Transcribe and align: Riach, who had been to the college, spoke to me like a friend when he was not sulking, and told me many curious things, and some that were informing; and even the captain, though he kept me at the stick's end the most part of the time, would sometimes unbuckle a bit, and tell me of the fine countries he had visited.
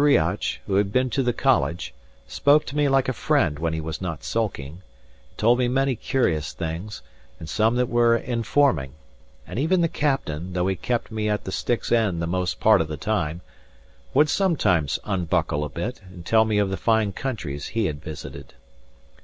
Riach, 0.00 0.58
who 0.68 0.76
had 0.76 0.92
been 0.92 1.10
to 1.10 1.24
the 1.24 1.32
college, 1.32 1.92
spoke 2.28 2.64
to 2.66 2.76
me 2.76 2.88
like 2.88 3.08
a 3.08 3.12
friend 3.12 3.58
when 3.58 3.72
he 3.72 3.80
was 3.80 4.00
not 4.00 4.22
sulking, 4.22 4.74
and 5.30 5.36
told 5.36 5.58
me 5.58 5.66
many 5.66 5.96
curious 5.96 6.52
things, 6.52 7.02
and 7.40 7.48
some 7.48 7.74
that 7.74 7.88
were 7.88 8.16
informing; 8.16 8.92
and 9.44 9.58
even 9.58 9.80
the 9.80 9.88
captain, 9.88 10.52
though 10.52 10.68
he 10.68 10.76
kept 10.76 11.10
me 11.10 11.28
at 11.28 11.42
the 11.42 11.50
stick's 11.50 11.90
end 11.90 12.22
the 12.22 12.28
most 12.28 12.60
part 12.60 12.80
of 12.80 12.86
the 12.86 12.96
time, 12.96 13.40
would 14.14 14.28
sometimes 14.30 15.00
unbuckle 15.04 15.64
a 15.64 15.68
bit, 15.68 16.00
and 16.04 16.24
tell 16.24 16.44
me 16.44 16.58
of 16.58 16.70
the 16.70 16.76
fine 16.76 17.10
countries 17.12 17.66
he 17.66 17.86
had 17.86 18.00
visited. 18.00 18.54